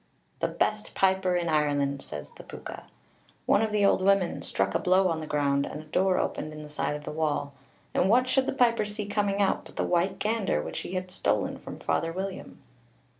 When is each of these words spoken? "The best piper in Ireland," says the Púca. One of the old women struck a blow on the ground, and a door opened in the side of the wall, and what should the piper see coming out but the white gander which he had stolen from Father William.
"The 0.39 0.47
best 0.47 0.95
piper 0.95 1.35
in 1.35 1.47
Ireland," 1.47 2.01
says 2.01 2.31
the 2.31 2.43
Púca. 2.43 2.85
One 3.45 3.61
of 3.61 3.71
the 3.71 3.85
old 3.85 4.01
women 4.01 4.41
struck 4.41 4.73
a 4.73 4.79
blow 4.79 5.07
on 5.09 5.19
the 5.19 5.27
ground, 5.27 5.67
and 5.67 5.79
a 5.79 5.85
door 5.85 6.17
opened 6.17 6.51
in 6.53 6.63
the 6.63 6.69
side 6.69 6.95
of 6.95 7.03
the 7.03 7.11
wall, 7.11 7.53
and 7.93 8.09
what 8.09 8.27
should 8.27 8.47
the 8.47 8.51
piper 8.51 8.83
see 8.83 9.05
coming 9.05 9.43
out 9.43 9.63
but 9.65 9.75
the 9.75 9.83
white 9.83 10.17
gander 10.17 10.59
which 10.59 10.79
he 10.79 10.93
had 10.95 11.11
stolen 11.11 11.59
from 11.59 11.77
Father 11.77 12.11
William. 12.11 12.59